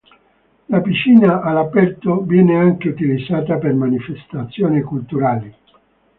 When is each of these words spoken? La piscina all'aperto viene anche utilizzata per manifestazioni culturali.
La 0.69 0.81
piscina 0.81 1.41
all'aperto 1.41 2.21
viene 2.23 2.57
anche 2.57 2.87
utilizzata 2.89 3.59
per 3.59 3.75
manifestazioni 3.75 4.81
culturali. 4.81 5.55